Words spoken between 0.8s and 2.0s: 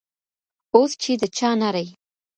چي د چا نرۍ